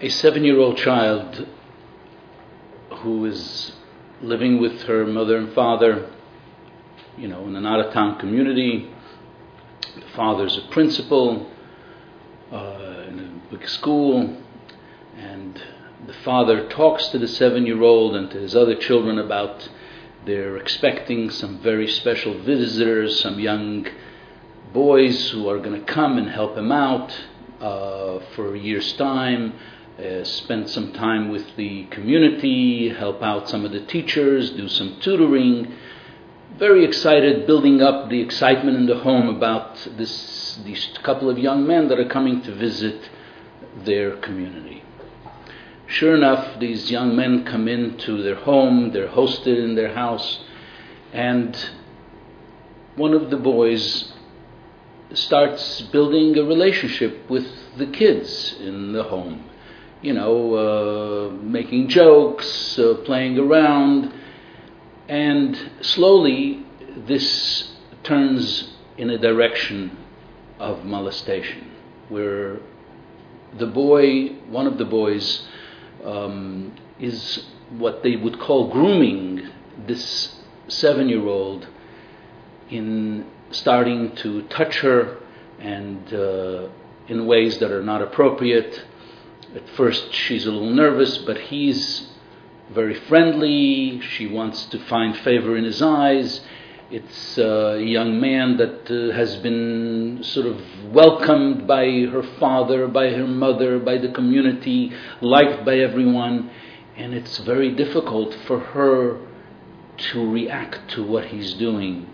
[0.00, 1.46] A seven year old child
[2.90, 3.72] who is
[4.22, 6.10] living with her mother and father,
[7.18, 8.90] you know, in an out of town community.
[9.94, 11.50] The father's a principal
[12.50, 14.34] uh, in a big school,
[15.18, 15.62] and
[16.06, 19.68] the father talks to the seven year old and to his other children about
[20.28, 23.86] they're expecting some very special visitors, some young
[24.74, 27.10] boys who are going to come and help him out
[27.62, 29.54] uh, for a year's time,
[29.98, 35.00] uh, spend some time with the community, help out some of the teachers, do some
[35.00, 35.72] tutoring.
[36.58, 41.66] Very excited, building up the excitement in the home about this, these couple of young
[41.66, 43.08] men that are coming to visit
[43.82, 44.82] their community.
[45.88, 50.40] Sure enough, these young men come into their home, they're hosted in their house,
[51.14, 51.56] and
[52.94, 54.12] one of the boys
[55.14, 57.46] starts building a relationship with
[57.78, 59.42] the kids in the home.
[60.02, 64.12] You know, uh, making jokes, uh, playing around,
[65.08, 66.66] and slowly
[67.06, 67.72] this
[68.02, 69.96] turns in a direction
[70.60, 71.70] of molestation,
[72.10, 72.58] where
[73.58, 75.48] the boy, one of the boys,
[76.04, 79.48] um, is what they would call grooming
[79.86, 80.36] this
[80.68, 81.66] seven year old
[82.70, 85.18] in starting to touch her
[85.58, 86.68] and uh,
[87.08, 88.84] in ways that are not appropriate.
[89.54, 92.08] At first, she's a little nervous, but he's
[92.70, 94.00] very friendly.
[94.00, 96.42] She wants to find favor in his eyes.
[96.90, 103.10] It's a young man that uh, has been sort of welcomed by her father, by
[103.10, 106.50] her mother, by the community, liked by everyone,
[106.96, 109.20] and it's very difficult for her
[109.98, 112.08] to react to what he's doing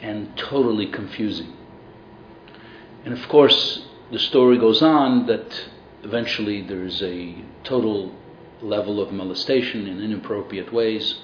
[0.00, 1.52] and totally confusing.
[3.04, 5.68] And of course, the story goes on that
[6.04, 8.14] eventually there's a total
[8.62, 11.16] level of molestation in inappropriate ways.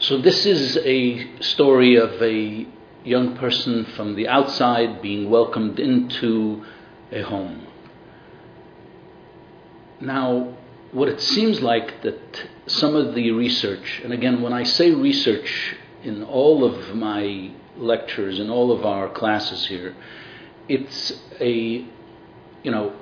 [0.00, 2.66] So, this is a story of a
[3.04, 6.64] young person from the outside being welcomed into
[7.12, 7.66] a home.
[10.00, 10.56] Now,
[10.90, 15.76] what it seems like that some of the research, and again, when I say research
[16.02, 19.94] in all of my lectures, in all of our classes here,
[20.68, 22.94] it's a, you know,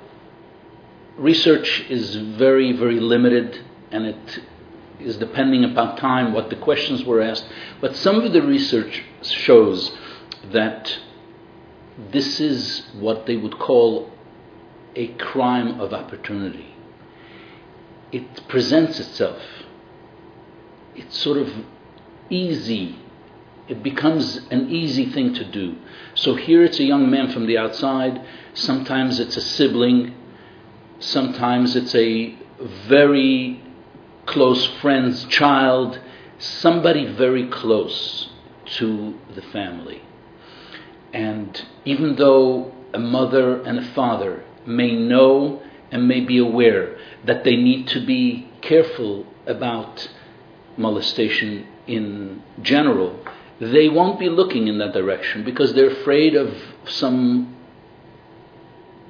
[1.17, 3.61] research is very, very limited
[3.91, 4.39] and it
[4.99, 7.45] is depending upon time what the questions were asked.
[7.81, 9.91] But some of the research shows
[10.51, 10.97] that
[12.11, 14.11] this is what they would call
[14.95, 16.75] a crime of opportunity.
[18.11, 19.41] It presents itself.
[20.95, 21.51] It's sort of
[22.29, 22.99] easy.
[23.67, 25.77] It becomes an easy thing to do.
[26.13, 28.23] So here it's a young man from the outside.
[28.53, 30.13] Sometimes it's a sibling.
[30.99, 32.37] Sometimes it's a
[32.87, 33.62] very
[34.25, 35.99] close friend's child.
[36.37, 38.29] Somebody very close
[38.77, 40.01] to the family.
[41.13, 47.43] And even though a mother and a father may know and may be aware that
[47.43, 50.09] they need to be careful about
[50.77, 53.19] molestation in general,
[53.59, 56.55] they won't be looking in that direction because they're afraid of
[56.85, 57.55] some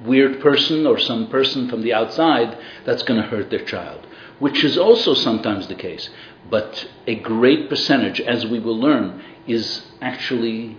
[0.04, 4.06] weird person or some person from the outside that's going to hurt their child,
[4.38, 6.10] which is also sometimes the case.
[6.50, 10.78] But a great percentage, as we will learn, is actually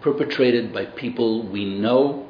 [0.00, 2.26] perpetrated by people we know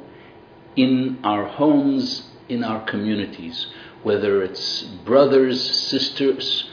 [0.75, 3.67] in our homes, in our communities,
[4.03, 6.69] whether it's brothers, sisters,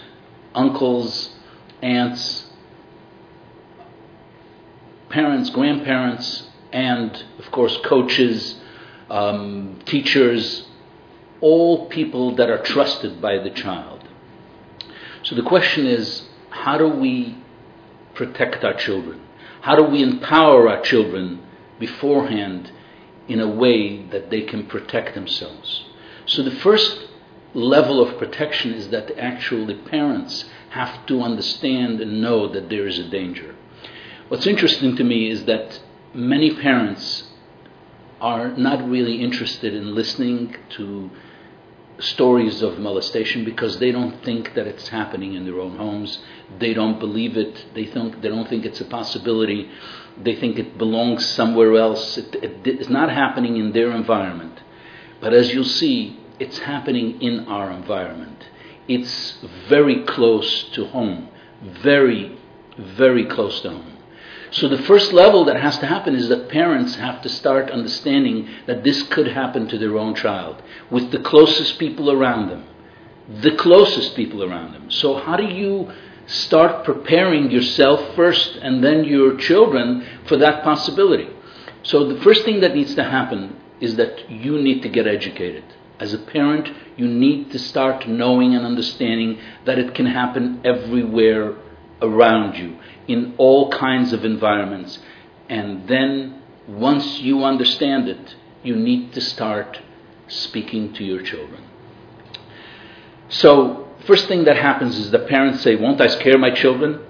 [0.54, 1.30] uncles,
[1.82, 2.46] aunts,
[5.08, 8.59] parents, grandparents, and of course, coaches,
[9.10, 10.66] um, teachers,
[11.40, 14.08] all people that are trusted by the child.
[15.22, 17.36] So the question is how do we
[18.14, 19.20] protect our children?
[19.62, 21.42] How do we empower our children
[21.78, 22.72] beforehand
[23.28, 25.84] in a way that they can protect themselves?
[26.26, 27.08] So the first
[27.52, 32.98] level of protection is that actually parents have to understand and know that there is
[32.98, 33.56] a danger.
[34.28, 35.80] What's interesting to me is that
[36.14, 37.29] many parents
[38.20, 41.10] are not really interested in listening to
[41.98, 46.18] stories of molestation because they don't think that it's happening in their own homes.
[46.58, 47.66] They don't believe it.
[47.74, 49.70] They think they don't think it's a possibility.
[50.22, 52.16] They think it belongs somewhere else.
[52.16, 54.60] It, it, it's not happening in their environment.
[55.20, 58.44] But as you'll see, it's happening in our environment.
[58.88, 59.38] It's
[59.68, 61.28] very close to home.
[61.62, 62.38] Very,
[62.78, 63.89] very close to home.
[64.52, 68.48] So the first level that has to happen is that parents have to start understanding
[68.66, 70.60] that this could happen to their own child
[70.90, 72.66] with the closest people around them.
[73.42, 74.90] The closest people around them.
[74.90, 75.92] So how do you
[76.26, 81.28] start preparing yourself first and then your children for that possibility?
[81.84, 85.64] So the first thing that needs to happen is that you need to get educated.
[86.00, 91.54] As a parent, you need to start knowing and understanding that it can happen everywhere
[92.02, 92.78] around you
[93.10, 95.00] in all kinds of environments.
[95.48, 99.80] And then, once you understand it, you need to start
[100.28, 101.64] speaking to your children.
[103.28, 107.00] So, first thing that happens is the parents say, Won't I scare my children?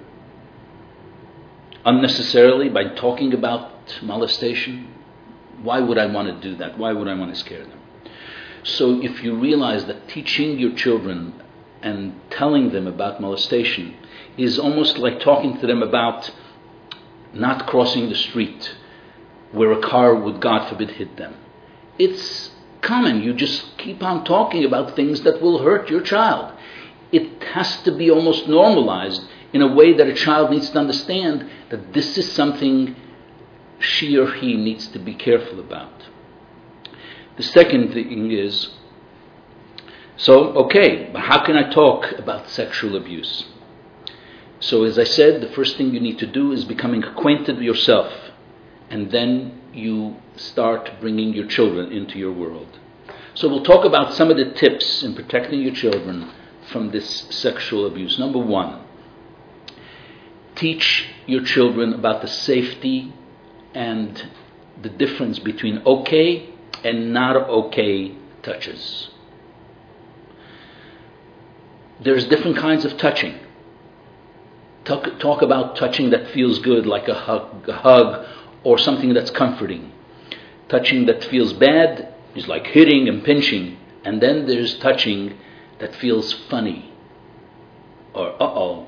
[1.84, 4.88] Unnecessarily by talking about molestation?
[5.62, 6.78] Why would I want to do that?
[6.78, 7.80] Why would I want to scare them?
[8.62, 11.34] So, if you realize that teaching your children
[11.82, 13.96] and telling them about molestation
[14.36, 16.30] is almost like talking to them about
[17.32, 18.74] not crossing the street
[19.52, 21.34] where a car would, God forbid, hit them.
[21.98, 22.50] It's
[22.82, 23.22] common.
[23.22, 26.52] You just keep on talking about things that will hurt your child.
[27.12, 29.22] It has to be almost normalized
[29.52, 32.94] in a way that a child needs to understand that this is something
[33.80, 35.92] she or he needs to be careful about.
[37.36, 38.70] The second thing is
[40.20, 43.46] so, okay, but how can I talk about sexual abuse?
[44.60, 47.64] So, as I said, the first thing you need to do is becoming acquainted with
[47.64, 48.12] yourself,
[48.90, 52.78] and then you start bringing your children into your world.
[53.32, 56.30] So, we'll talk about some of the tips in protecting your children
[56.70, 58.18] from this sexual abuse.
[58.18, 58.82] Number one,
[60.54, 63.14] teach your children about the safety
[63.72, 64.28] and
[64.82, 66.50] the difference between okay
[66.84, 69.08] and not okay touches.
[72.02, 73.38] There's different kinds of touching.
[74.84, 78.26] Talk, talk about touching that feels good, like a hug, a hug
[78.64, 79.92] or something that's comforting.
[80.68, 83.76] Touching that feels bad is like hitting and pinching.
[84.04, 85.36] And then there's touching
[85.78, 86.90] that feels funny
[88.14, 88.86] or uh oh.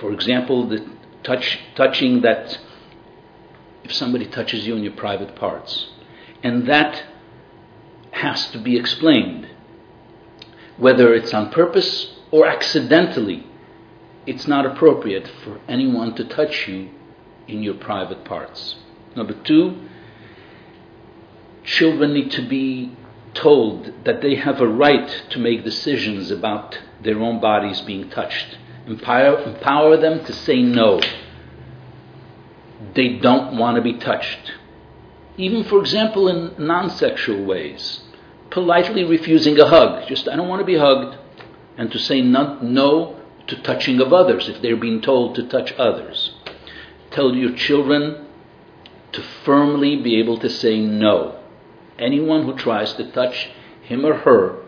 [0.00, 0.86] For example, the
[1.22, 2.58] touch, touching that
[3.84, 5.90] if somebody touches you in your private parts.
[6.42, 7.04] And that
[8.12, 9.48] has to be explained.
[10.80, 13.46] Whether it's on purpose or accidentally,
[14.26, 16.88] it's not appropriate for anyone to touch you
[17.46, 18.76] in your private parts.
[19.14, 19.78] Number two,
[21.64, 22.96] children need to be
[23.34, 28.56] told that they have a right to make decisions about their own bodies being touched.
[28.86, 31.02] Empower, empower them to say no.
[32.94, 34.54] They don't want to be touched.
[35.36, 38.00] Even, for example, in non sexual ways.
[38.50, 40.08] Politely refusing a hug.
[40.08, 41.18] Just, I don't want to be hugged.
[41.76, 45.72] And to say no, no to touching of others if they're being told to touch
[45.72, 46.34] others.
[47.10, 48.26] Tell your children
[49.12, 51.40] to firmly be able to say no.
[51.98, 53.50] Anyone who tries to touch
[53.82, 54.62] him or her,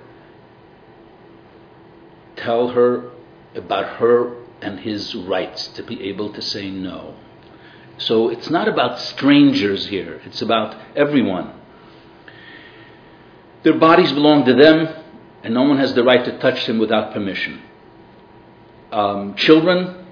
[2.37, 3.11] tell her
[3.55, 7.15] about her and his rights to be able to say no.
[7.99, 11.53] So it's not about strangers here, it's about everyone.
[13.63, 14.89] Their bodies belong to them,
[15.45, 17.63] and no one has the right to touch them without permission.
[18.91, 20.05] Um, children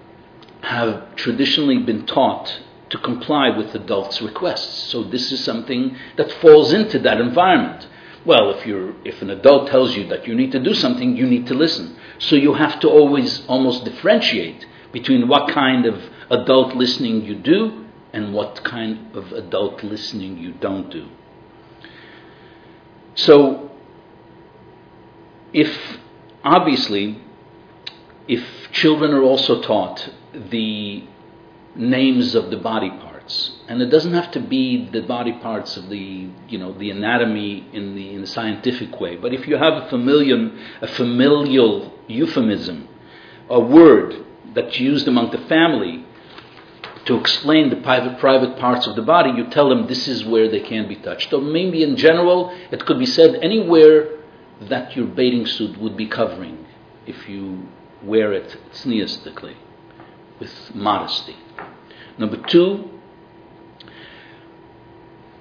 [0.63, 6.73] have traditionally been taught to comply with adults' requests, so this is something that falls
[6.73, 7.87] into that environment.
[8.25, 11.27] Well, if you're if an adult tells you that you need to do something, you
[11.27, 11.97] need to listen.
[12.19, 17.87] So you have to always almost differentiate between what kind of adult listening you do
[18.13, 21.09] and what kind of adult listening you don't do.
[23.15, 23.71] So,
[25.53, 25.99] if
[26.45, 27.21] obviously,
[28.29, 31.05] if children are also taught the
[31.75, 35.89] names of the body parts, and it doesn't have to be the body parts of
[35.89, 39.75] the you know the anatomy in the in the scientific way, but if you have
[39.75, 42.89] a familial a familial euphemism
[43.49, 44.25] a word
[44.55, 46.05] that's used among the family
[47.11, 50.49] to explain the private, private parts of the body, you tell them this is where
[50.49, 51.29] they can be touched.
[51.31, 54.21] So maybe in general, it could be said anywhere
[54.61, 56.65] that your bathing suit would be covering
[57.07, 57.67] if you
[58.01, 59.57] wear it tzniistically,
[60.39, 61.37] with modesty.
[62.17, 62.89] Number two,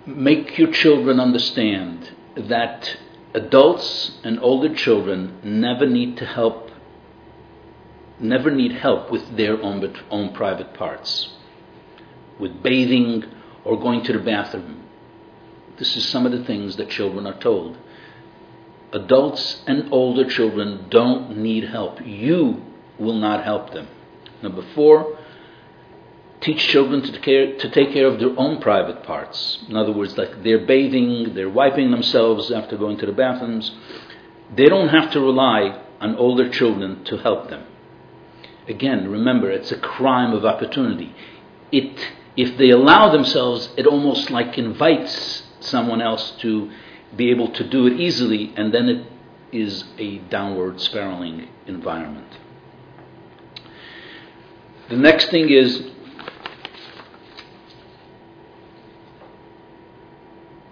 [0.07, 2.97] make your children understand that
[3.35, 6.71] adults and older children never need to help
[8.19, 11.29] never need help with their own, own private parts
[12.39, 13.23] with bathing
[13.63, 14.83] or going to the bathroom
[15.77, 17.77] this is some of the things that children are told
[18.91, 22.61] adults and older children don't need help you
[22.97, 23.87] will not help them
[24.41, 25.17] number 4
[26.41, 29.59] teach children to, care, to take care of their own private parts.
[29.67, 33.71] In other words, like they're bathing, they're wiping themselves after going to the bathrooms.
[34.55, 37.65] They don't have to rely on older children to help them.
[38.67, 41.13] Again, remember, it's a crime of opportunity.
[41.71, 42.07] It,
[42.39, 46.71] if they allow themselves, it almost like invites someone else to
[47.13, 49.05] be able to do it easily, and then it
[49.51, 52.37] is a downward spiraling environment.
[54.87, 55.83] The next thing is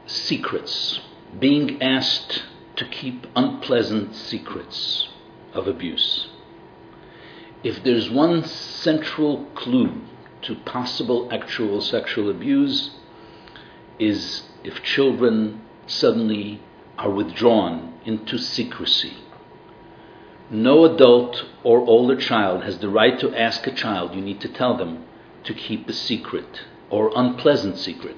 [0.05, 1.01] secrets,
[1.37, 2.43] being asked
[2.77, 5.09] to keep unpleasant secrets
[5.51, 6.29] of abuse.
[7.61, 10.01] If there's one central clue
[10.47, 12.91] to possible actual sexual abuse,
[13.99, 16.61] is if children suddenly
[16.97, 19.17] are withdrawn into secrecy.
[20.49, 24.47] No adult or older child has the right to ask a child, you need to
[24.47, 25.03] tell them,
[25.43, 28.15] to keep a secret or unpleasant secret.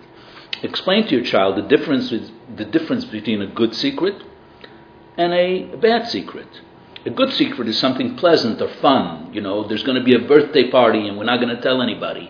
[0.61, 2.13] Explain to your child the difference,
[2.55, 4.21] the difference between a good secret
[5.17, 6.61] and a bad secret.
[7.05, 9.33] A good secret is something pleasant or fun.
[9.33, 11.81] You know, there's going to be a birthday party and we're not going to tell
[11.81, 12.29] anybody.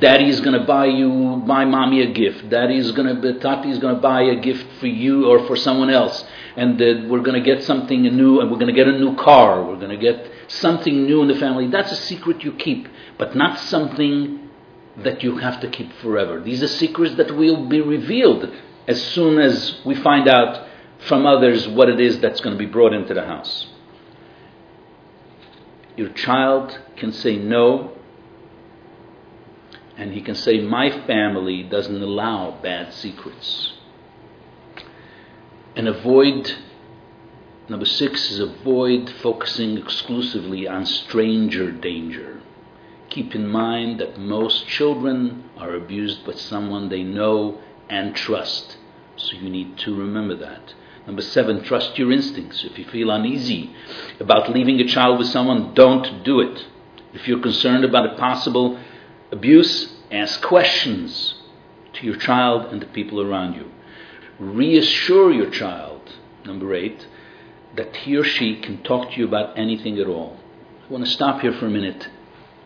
[0.00, 2.48] Daddy's going to buy you, buy mommy a gift.
[2.50, 6.24] Daddy's going to, Tati's going to buy a gift for you or for someone else.
[6.56, 9.64] And we're going to get something new and we're going to get a new car.
[9.64, 11.68] We're going to get something new in the family.
[11.68, 14.48] That's a secret you keep, but not something
[14.96, 16.40] that you have to keep forever.
[16.40, 18.50] These are secrets that will be revealed
[18.88, 20.66] as soon as we find out
[21.06, 23.68] from others what it is that's going to be brought into the house.
[25.98, 27.90] Your child can say no,
[29.96, 33.72] and he can say, My family doesn't allow bad secrets.
[35.74, 36.54] And avoid,
[37.68, 42.42] number six is avoid focusing exclusively on stranger danger.
[43.10, 48.76] Keep in mind that most children are abused by someone they know and trust.
[49.16, 50.74] So you need to remember that.
[51.08, 52.64] Number seven, trust your instincts.
[52.64, 53.74] If you feel uneasy
[54.20, 56.66] about leaving a child with someone, don't do it.
[57.14, 58.78] If you're concerned about a possible
[59.32, 61.34] abuse, ask questions
[61.94, 63.70] to your child and the people around you.
[64.38, 66.12] Reassure your child,
[66.44, 67.06] number eight,
[67.74, 70.36] that he or she can talk to you about anything at all.
[70.86, 72.06] I want to stop here for a minute.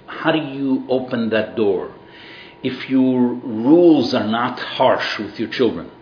[0.07, 1.95] How do you open that door?
[2.65, 5.93] If your rules are not harsh with your children,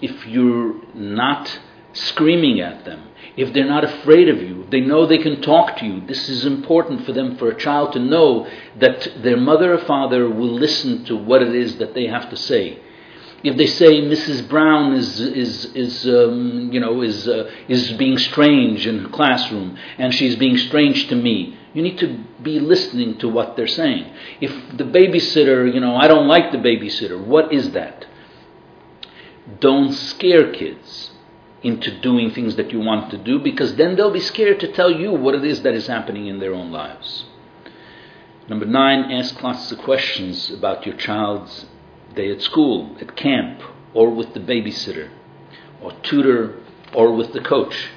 [0.00, 1.58] if you're not
[1.92, 5.86] screaming at them, if they're not afraid of you, they know they can talk to
[5.86, 6.00] you.
[6.06, 8.46] This is important for them, for a child to know
[8.78, 12.36] that their mother or father will listen to what it is that they have to
[12.36, 12.80] say.
[13.42, 14.46] If they say Mrs.
[14.48, 19.78] Brown is is is um, you know is uh, is being strange in the classroom
[19.96, 24.12] and she's being strange to me, you need to be listening to what they're saying.
[24.42, 27.18] If the babysitter, you know, I don't like the babysitter.
[27.18, 28.04] What is that?
[29.60, 31.09] Don't scare kids
[31.62, 34.90] into doing things that you want to do because then they'll be scared to tell
[34.90, 37.24] you what it is that is happening in their own lives.
[38.48, 41.66] Number nine, ask lots of questions about your child's
[42.14, 43.62] day at school, at camp,
[43.94, 45.10] or with the babysitter,
[45.80, 46.56] or tutor,
[46.92, 47.90] or with the coach.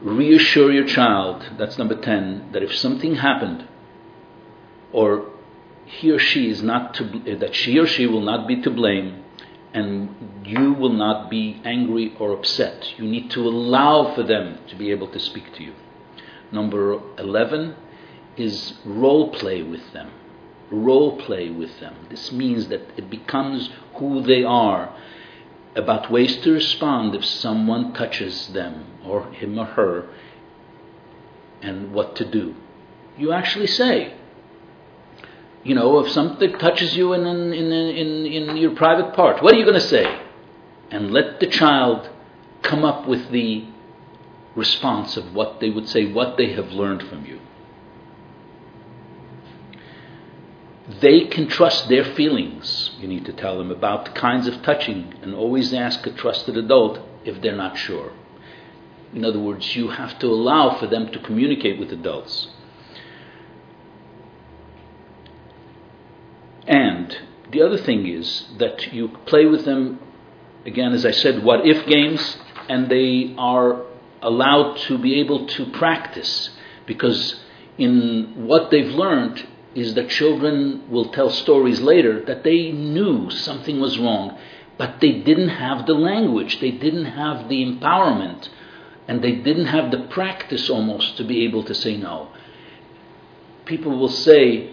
[0.00, 3.66] Reassure your child, that's number 10, that if something happened,
[4.92, 5.30] or
[5.84, 9.21] he or she is not to, that she or she will not be to blame,
[9.74, 12.98] and you will not be angry or upset.
[12.98, 15.74] You need to allow for them to be able to speak to you.
[16.50, 17.74] Number 11
[18.36, 20.10] is role play with them.
[20.70, 22.06] Role play with them.
[22.10, 24.94] This means that it becomes who they are
[25.74, 30.08] about ways to respond if someone touches them or him or her
[31.62, 32.54] and what to do.
[33.16, 34.14] You actually say,
[35.64, 39.54] you know, if something touches you in, in, in, in, in your private part, what
[39.54, 40.20] are you going to say?
[40.90, 42.10] And let the child
[42.62, 43.66] come up with the
[44.56, 47.40] response of what they would say, what they have learned from you.
[51.00, 55.14] They can trust their feelings, you need to tell them, about the kinds of touching,
[55.22, 58.12] and always ask a trusted adult if they're not sure.
[59.14, 62.48] In other words, you have to allow for them to communicate with adults.
[67.52, 70.00] The other thing is that you play with them,
[70.66, 73.82] again, as I said, what if games, and they are
[74.22, 76.50] allowed to be able to practice
[76.86, 77.40] because
[77.78, 83.80] in what they've learned is that children will tell stories later that they knew something
[83.80, 84.38] was wrong,
[84.78, 88.48] but they didn't have the language, they didn't have the empowerment,
[89.08, 92.28] and they didn't have the practice almost to be able to say no.
[93.64, 94.70] People will say,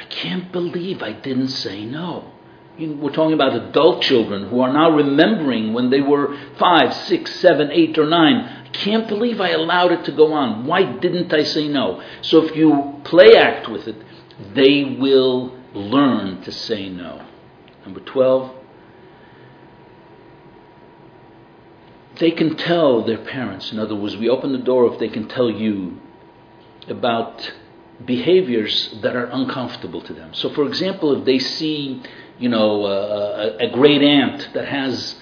[0.00, 2.32] I can't believe I didn't say no.
[2.78, 7.70] We're talking about adult children who are now remembering when they were five, six, seven,
[7.70, 8.36] eight, or nine.
[8.36, 10.64] I can't believe I allowed it to go on.
[10.64, 12.02] Why didn't I say no?
[12.22, 13.96] So if you play act with it,
[14.54, 17.26] they will learn to say no.
[17.84, 18.54] Number 12,
[22.20, 23.70] they can tell their parents.
[23.70, 26.00] In other words, we open the door if they can tell you
[26.88, 27.52] about
[28.04, 30.32] behaviors that are uncomfortable to them.
[30.34, 32.02] So, for example, if they see,
[32.38, 35.16] you know, a, a great aunt that has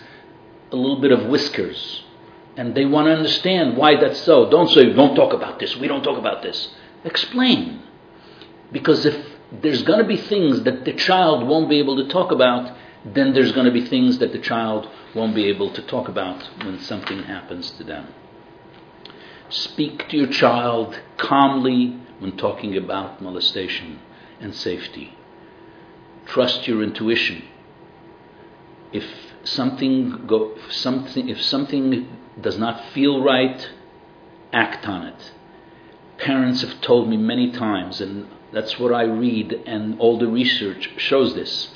[0.70, 2.04] a little bit of whiskers,
[2.56, 5.88] and they want to understand why that's so, don't say, don't talk about this, we
[5.88, 6.68] don't talk about this.
[7.04, 7.82] Explain.
[8.72, 9.16] Because if
[9.62, 13.32] there's going to be things that the child won't be able to talk about, then
[13.32, 16.78] there's going to be things that the child won't be able to talk about when
[16.80, 18.12] something happens to them.
[19.48, 24.00] Speak to your child calmly when talking about molestation
[24.40, 25.16] and safety.
[26.26, 27.42] Trust your intuition.
[28.92, 29.04] If
[29.44, 32.08] something go, if something if something
[32.40, 33.68] does not feel right,
[34.52, 35.32] act on it.
[36.18, 40.90] Parents have told me many times, and that's what I read, and all the research
[40.96, 41.70] shows this.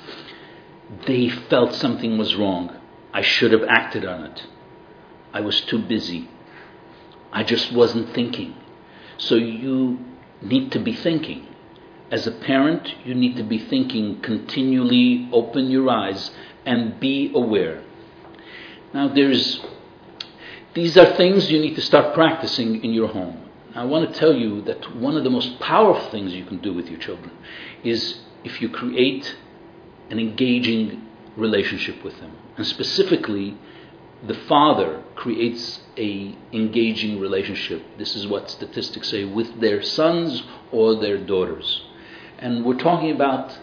[1.06, 2.76] They felt something was wrong.
[3.12, 4.46] I should have acted on it.
[5.32, 6.28] I was too busy.
[7.32, 8.54] I just wasn't thinking.
[9.16, 9.98] So you
[10.42, 11.46] need to be thinking.
[12.10, 16.30] As a parent, you need to be thinking continually, open your eyes,
[16.66, 17.82] and be aware.
[18.92, 19.60] Now, there's,
[20.74, 23.48] these are things you need to start practicing in your home.
[23.74, 26.74] I want to tell you that one of the most powerful things you can do
[26.74, 27.32] with your children
[27.82, 29.34] is if you create
[30.10, 32.36] an engaging relationship with them.
[32.58, 33.56] And specifically,
[34.22, 37.82] the father creates a engaging relationship.
[37.98, 41.82] This is what statistics say with their sons or their daughters.
[42.38, 43.58] And we're talking about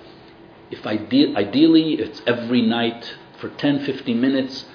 [0.72, 4.66] if ide- ideally it's every night for 10 15 minutes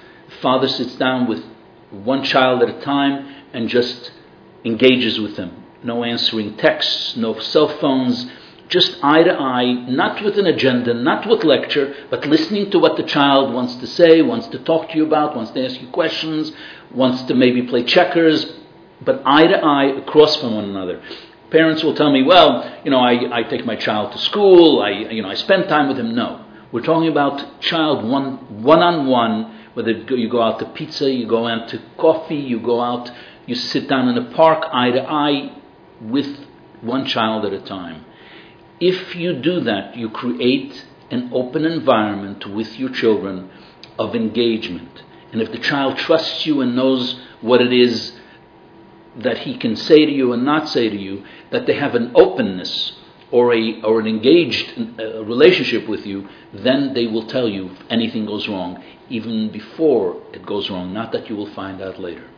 [0.41, 1.43] father sits down with
[1.91, 4.11] one child at a time and just
[4.65, 8.25] engages with them no answering texts no cell phones
[8.67, 12.97] just eye to eye, not with an agenda, not with lecture, but listening to what
[12.97, 15.87] the child wants to say, wants to talk to you about, wants to ask you
[15.89, 16.51] questions,
[16.91, 18.45] wants to maybe play checkers,
[19.01, 21.01] but eye to eye across from one another.
[21.51, 24.89] Parents will tell me, well, you know, I, I take my child to school, I,
[25.11, 26.15] you know, I spend time with him.
[26.15, 26.43] No.
[26.71, 31.69] We're talking about child one, one-on-one, whether you go out to pizza, you go out
[31.69, 33.11] to coffee, you go out,
[33.45, 35.55] you sit down in a park, eye to eye,
[36.01, 36.45] with
[36.81, 38.05] one child at a time.
[38.79, 43.49] If you do that, you create an open environment with your children
[43.97, 45.03] of engagement.
[45.31, 48.13] And if the child trusts you and knows what it is
[49.17, 52.11] that he can say to you and not say to you, that they have an
[52.15, 52.93] openness
[53.31, 57.77] or, a, or an engaged uh, relationship with you, then they will tell you if
[57.89, 62.29] anything goes wrong, even before it goes wrong, not that you will find out later.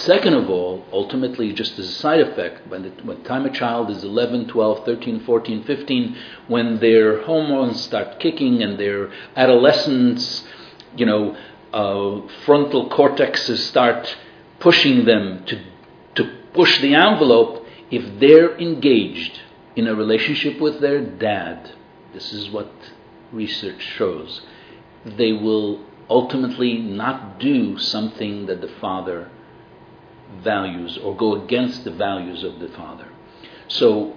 [0.00, 3.90] Second of all, ultimately, just as a side effect, by the, when time a child
[3.90, 6.16] is 11, 12, 13, 14, 15,
[6.48, 10.46] when their hormones start kicking and their adolescence,
[10.98, 11.34] you know,
[11.72, 14.18] uh, frontal cortexes start
[14.60, 15.64] pushing them to,
[16.16, 19.40] to push the envelope, if they're engaged
[19.76, 21.70] in a relationship with their dad,
[22.12, 22.70] this is what
[23.32, 24.42] research shows,
[25.06, 25.80] they will
[26.10, 29.30] ultimately not do something that the father
[30.42, 33.08] values or go against the values of the father.
[33.68, 34.16] So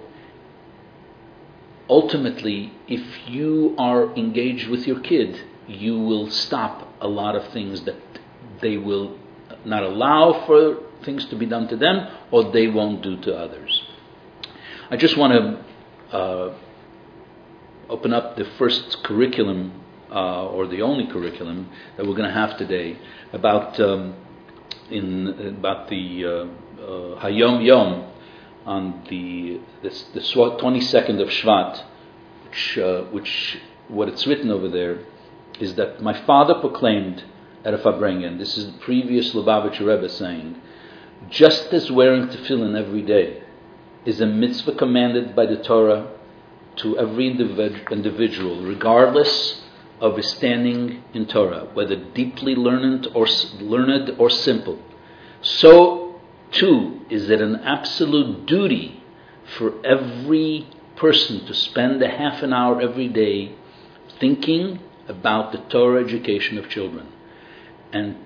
[1.88, 7.82] ultimately, if you are engaged with your kid, you will stop a lot of things
[7.82, 7.96] that
[8.60, 9.18] they will
[9.64, 13.82] not allow for things to be done to them or they won't do to others.
[14.90, 16.54] I just want to uh,
[17.88, 19.72] open up the first curriculum
[20.10, 22.98] uh, or the only curriculum that we're going to have today
[23.32, 23.78] about.
[23.80, 24.14] Um,
[24.90, 26.28] in about the uh,
[26.82, 28.10] uh, Hayom Yom
[28.66, 31.84] on the, the 22nd of Shvat,
[32.44, 35.00] which, uh, which what it's written over there
[35.58, 37.24] is that my father proclaimed
[37.64, 40.60] Farbrengen, this is the previous Lubavitcher Rebbe saying,
[41.28, 43.42] just as wearing tefillin every day
[44.06, 46.10] is a mitzvah commanded by the Torah
[46.76, 49.62] to every individ- individual, regardless
[50.00, 53.26] of his standing in Torah, whether deeply learned or,
[53.60, 54.78] learned or simple,
[55.42, 56.20] so
[56.52, 59.02] too is it an absolute duty
[59.56, 63.54] for every person to spend a half an hour every day
[64.18, 67.08] thinking about the Torah education of children
[67.92, 68.16] and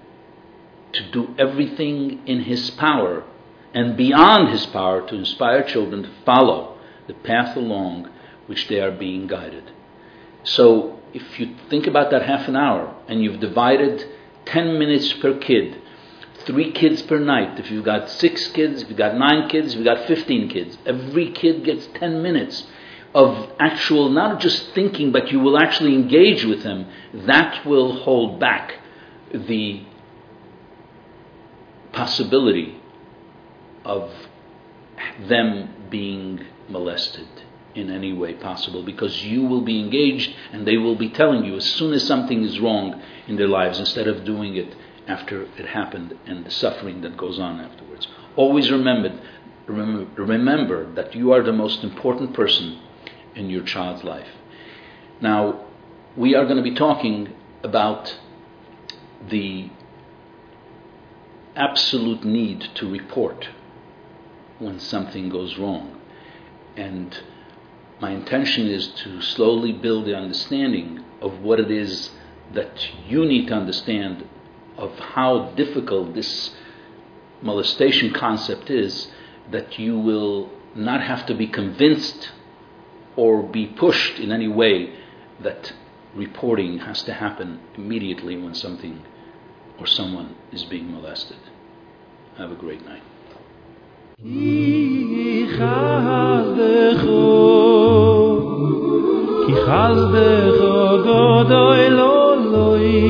[0.92, 3.24] to do everything in his power
[3.72, 8.08] and beyond his power to inspire children to follow the path along
[8.46, 9.70] which they are being guided.
[10.44, 14.04] So, if you think about that half an hour and you've divided
[14.46, 15.80] 10 minutes per kid,
[16.44, 19.76] three kids per night, if you've got six kids, if you've got nine kids, if
[19.76, 22.66] you've got 15 kids, every kid gets 10 minutes
[23.14, 28.40] of actual, not just thinking, but you will actually engage with them, that will hold
[28.40, 28.74] back
[29.32, 29.84] the
[31.92, 32.76] possibility
[33.84, 34.10] of
[35.28, 37.28] them being molested
[37.74, 41.56] in any way possible because you will be engaged and they will be telling you
[41.56, 44.74] as soon as something is wrong in their lives instead of doing it
[45.06, 48.06] after it happened and the suffering that goes on afterwards.
[48.36, 49.20] Always remember,
[49.66, 52.80] remember, remember that you are the most important person
[53.34, 54.28] in your child's life.
[55.20, 55.66] Now,
[56.16, 58.16] we are going to be talking about
[59.28, 59.70] the
[61.56, 63.48] absolute need to report
[64.58, 66.00] when something goes wrong.
[66.76, 67.16] And
[68.04, 72.10] my intention is to slowly build the understanding of what it is
[72.52, 72.74] that
[73.08, 74.28] you need to understand
[74.76, 75.30] of how
[75.62, 76.54] difficult this
[77.40, 79.08] molestation concept is,
[79.50, 82.30] that you will not have to be convinced
[83.16, 84.74] or be pushed in any way
[85.40, 85.72] that
[86.14, 89.02] reporting has to happen immediately when something
[89.78, 91.38] or someone is being molested.
[92.36, 93.02] Have a great night.
[99.66, 103.00] Chas becho god oil oloi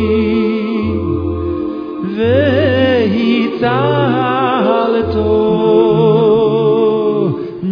[2.17, 5.33] Vehi tahal to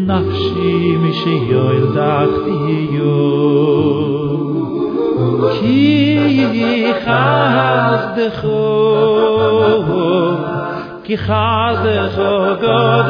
[0.09, 1.37] Nafshi mishi
[5.55, 5.83] Ki
[7.05, 8.65] chas becho
[11.05, 12.35] Ki chas becho
[12.67, 13.09] god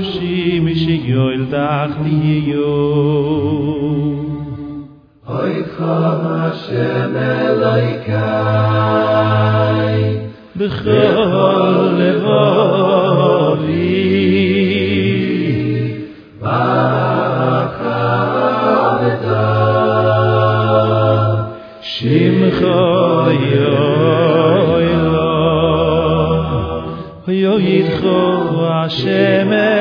[0.00, 2.64] נפשי משיגיול דח ליהיו.
[5.28, 9.36] אוי חום השם אלוהי קאי,
[10.56, 12.80] בכל לבובי,
[21.82, 25.30] שמחו יוי לו,
[27.28, 28.30] יוי לו,
[28.90, 29.79] השמר